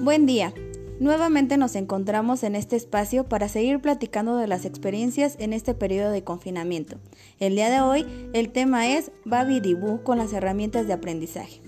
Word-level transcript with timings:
Buen 0.00 0.26
día. 0.26 0.52
Nuevamente 1.00 1.56
nos 1.56 1.74
encontramos 1.74 2.42
en 2.42 2.54
este 2.54 2.76
espacio 2.76 3.24
para 3.24 3.48
seguir 3.48 3.80
platicando 3.80 4.36
de 4.36 4.46
las 4.46 4.64
experiencias 4.64 5.36
en 5.38 5.52
este 5.52 5.74
periodo 5.74 6.10
de 6.10 6.24
confinamiento. 6.24 6.98
El 7.38 7.54
día 7.54 7.70
de 7.70 7.80
hoy 7.80 8.06
el 8.32 8.50
tema 8.50 8.88
es 8.88 9.10
Babidibú 9.24 10.02
con 10.02 10.16
las 10.18 10.32
herramientas 10.32 10.86
de 10.86 10.94
aprendizaje. 10.94 11.60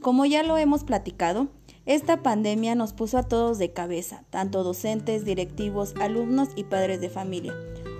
Como 0.00 0.24
ya 0.26 0.42
lo 0.42 0.58
hemos 0.58 0.84
platicado, 0.84 1.48
esta 1.84 2.22
pandemia 2.22 2.74
nos 2.74 2.92
puso 2.92 3.18
a 3.18 3.22
todos 3.22 3.58
de 3.58 3.72
cabeza, 3.72 4.24
tanto 4.30 4.62
docentes, 4.62 5.24
directivos, 5.24 5.94
alumnos 6.00 6.48
y 6.54 6.64
padres 6.64 7.00
de 7.00 7.08
familia. 7.08 7.54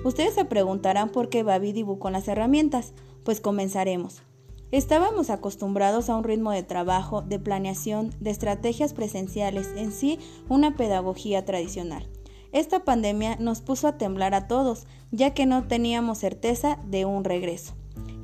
Ustedes 0.05 0.35
se 0.35 0.45
preguntarán 0.45 1.11
por 1.11 1.29
qué 1.29 1.43
Babidibú 1.43 1.99
con 1.99 2.13
las 2.13 2.29
herramientas. 2.29 2.93
Pues 3.25 3.41
comenzaremos. 3.41 4.23
Estábamos 4.73 5.31
acostumbrados 5.31 6.11
a 6.11 6.17
un 6.17 6.25
ritmo 6.25 6.51
de 6.51 6.65
trabajo, 6.65 7.23
de 7.23 7.39
planeación, 7.39 8.11
de 8.19 8.31
estrategias 8.31 8.95
presenciales, 8.95 9.69
en 9.77 9.93
sí 9.93 10.19
una 10.49 10.77
pedagogía 10.77 11.45
tradicional. 11.45 12.09
Esta 12.53 12.85
pandemia 12.85 13.37
nos 13.37 13.61
puso 13.61 13.87
a 13.87 13.97
temblar 13.97 14.35
a 14.35 14.49
todos, 14.49 14.87
ya 15.13 15.35
que 15.35 15.47
no 15.47 15.69
teníamos 15.69 16.19
certeza 16.19 16.79
de 16.87 17.05
un 17.05 17.23
regreso. 17.23 17.75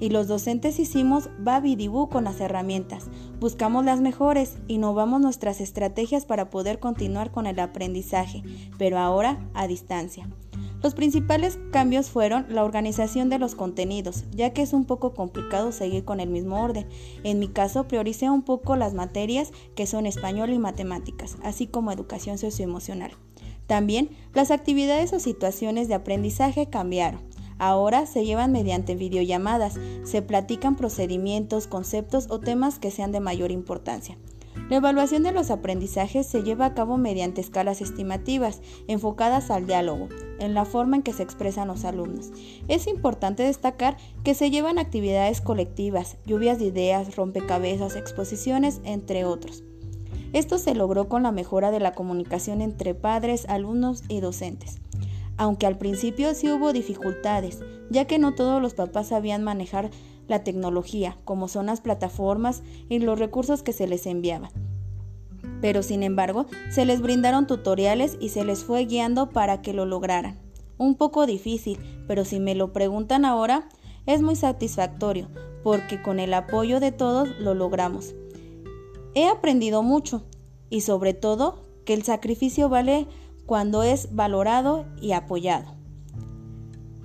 Y 0.00 0.10
los 0.10 0.26
docentes 0.26 0.80
hicimos 0.80 1.30
babidibú 1.38 2.08
con 2.08 2.24
las 2.24 2.40
herramientas, 2.40 3.04
buscamos 3.38 3.84
las 3.84 4.00
mejores, 4.00 4.56
innovamos 4.66 5.20
nuestras 5.20 5.60
estrategias 5.60 6.24
para 6.24 6.50
poder 6.50 6.80
continuar 6.80 7.30
con 7.30 7.46
el 7.46 7.60
aprendizaje, 7.60 8.42
pero 8.78 8.98
ahora 8.98 9.48
a 9.54 9.68
distancia. 9.68 10.28
Los 10.82 10.94
principales 10.94 11.60
cambios 11.70 12.10
fueron 12.10 12.46
la 12.48 12.64
organización 12.64 13.28
de 13.28 13.38
los 13.38 13.54
contenidos, 13.54 14.24
ya 14.32 14.52
que 14.52 14.62
es 14.62 14.72
un 14.72 14.84
poco 14.84 15.14
complicado 15.14 15.70
seguir 15.70 16.04
con 16.04 16.18
el 16.18 16.28
mismo 16.28 16.60
orden. 16.60 16.88
En 17.22 17.38
mi 17.38 17.46
caso, 17.46 17.86
prioricé 17.86 18.28
un 18.30 18.42
poco 18.42 18.74
las 18.74 18.92
materias 18.92 19.52
que 19.76 19.86
son 19.86 20.06
español 20.06 20.50
y 20.50 20.58
matemáticas, 20.58 21.36
así 21.44 21.68
como 21.68 21.92
educación 21.92 22.36
socioemocional. 22.36 23.12
También 23.68 24.10
las 24.34 24.50
actividades 24.50 25.12
o 25.12 25.20
situaciones 25.20 25.86
de 25.86 25.94
aprendizaje 25.94 26.68
cambiaron. 26.68 27.20
Ahora 27.58 28.06
se 28.06 28.24
llevan 28.24 28.50
mediante 28.50 28.96
videollamadas, 28.96 29.74
se 30.02 30.20
platican 30.20 30.74
procedimientos, 30.74 31.68
conceptos 31.68 32.26
o 32.28 32.40
temas 32.40 32.80
que 32.80 32.90
sean 32.90 33.12
de 33.12 33.20
mayor 33.20 33.52
importancia. 33.52 34.18
La 34.72 34.78
evaluación 34.78 35.22
de 35.22 35.32
los 35.32 35.50
aprendizajes 35.50 36.26
se 36.26 36.44
lleva 36.44 36.64
a 36.64 36.72
cabo 36.72 36.96
mediante 36.96 37.42
escalas 37.42 37.82
estimativas, 37.82 38.62
enfocadas 38.88 39.50
al 39.50 39.66
diálogo, 39.66 40.08
en 40.38 40.54
la 40.54 40.64
forma 40.64 40.96
en 40.96 41.02
que 41.02 41.12
se 41.12 41.22
expresan 41.22 41.68
los 41.68 41.84
alumnos. 41.84 42.30
Es 42.68 42.86
importante 42.86 43.42
destacar 43.42 43.98
que 44.24 44.32
se 44.32 44.50
llevan 44.50 44.78
actividades 44.78 45.42
colectivas, 45.42 46.16
lluvias 46.24 46.58
de 46.58 46.64
ideas, 46.64 47.16
rompecabezas, 47.16 47.96
exposiciones, 47.96 48.80
entre 48.84 49.26
otros. 49.26 49.62
Esto 50.32 50.56
se 50.56 50.74
logró 50.74 51.06
con 51.06 51.22
la 51.22 51.32
mejora 51.32 51.70
de 51.70 51.80
la 51.80 51.92
comunicación 51.92 52.62
entre 52.62 52.94
padres, 52.94 53.44
alumnos 53.50 54.02
y 54.08 54.20
docentes. 54.20 54.78
Aunque 55.36 55.66
al 55.66 55.76
principio 55.76 56.32
sí 56.32 56.50
hubo 56.50 56.72
dificultades, 56.72 57.60
ya 57.90 58.06
que 58.06 58.18
no 58.18 58.34
todos 58.34 58.62
los 58.62 58.72
papás 58.72 59.08
sabían 59.08 59.44
manejar 59.44 59.90
la 60.28 60.44
tecnología, 60.44 61.18
como 61.26 61.46
son 61.48 61.66
las 61.66 61.82
plataformas 61.82 62.62
y 62.88 63.00
los 63.00 63.18
recursos 63.18 63.62
que 63.62 63.74
se 63.74 63.86
les 63.86 64.06
enviaban. 64.06 64.61
Pero 65.62 65.82
sin 65.82 66.02
embargo, 66.02 66.44
se 66.70 66.84
les 66.84 67.00
brindaron 67.00 67.46
tutoriales 67.46 68.18
y 68.20 68.28
se 68.28 68.44
les 68.44 68.64
fue 68.64 68.84
guiando 68.84 69.30
para 69.30 69.62
que 69.62 69.72
lo 69.72 69.86
lograran. 69.86 70.38
Un 70.76 70.96
poco 70.96 71.24
difícil, 71.24 71.78
pero 72.06 72.26
si 72.26 72.40
me 72.40 72.54
lo 72.54 72.74
preguntan 72.74 73.24
ahora, 73.24 73.68
es 74.04 74.20
muy 74.20 74.36
satisfactorio, 74.36 75.28
porque 75.62 76.02
con 76.02 76.18
el 76.18 76.34
apoyo 76.34 76.80
de 76.80 76.92
todos 76.92 77.28
lo 77.38 77.54
logramos. 77.54 78.14
He 79.14 79.28
aprendido 79.28 79.82
mucho 79.82 80.24
y 80.68 80.80
sobre 80.80 81.14
todo 81.14 81.62
que 81.86 81.94
el 81.94 82.02
sacrificio 82.02 82.68
vale 82.68 83.06
cuando 83.46 83.84
es 83.84 84.14
valorado 84.14 84.84
y 85.00 85.12
apoyado. 85.12 85.72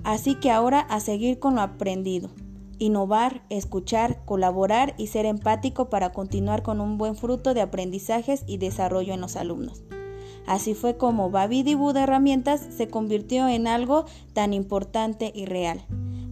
Así 0.02 0.34
que 0.34 0.50
ahora 0.50 0.80
a 0.80 1.00
seguir 1.00 1.38
con 1.38 1.54
lo 1.54 1.60
aprendido 1.60 2.30
innovar, 2.78 3.42
escuchar, 3.50 4.24
colaborar 4.24 4.94
y 4.98 5.08
ser 5.08 5.26
empático 5.26 5.88
para 5.88 6.12
continuar 6.12 6.62
con 6.62 6.80
un 6.80 6.98
buen 6.98 7.16
fruto 7.16 7.54
de 7.54 7.60
aprendizajes 7.60 8.44
y 8.46 8.58
desarrollo 8.58 9.14
en 9.14 9.20
los 9.20 9.36
alumnos. 9.36 9.82
Así 10.46 10.74
fue 10.74 10.96
como 10.96 11.30
Babi 11.30 11.62
Dibu 11.62 11.92
de 11.92 12.00
Herramientas 12.00 12.66
se 12.74 12.88
convirtió 12.88 13.48
en 13.48 13.66
algo 13.66 14.06
tan 14.32 14.54
importante 14.54 15.30
y 15.34 15.44
real. 15.44 15.84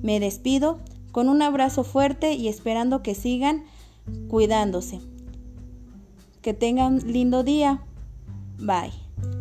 Me 0.03 0.21
despido 0.21 0.79
con 1.13 1.29
un 1.29 1.43
abrazo 1.43 1.85
fuerte 1.85 2.33
y 2.33 2.49
esperando 2.49 3.03
que 3.03 3.15
sigan 3.15 3.65
cuidándose. 4.29 5.01
Que 6.41 6.55
tengan 6.55 6.99
lindo 7.13 7.43
día. 7.43 7.83
Bye. 8.59 9.36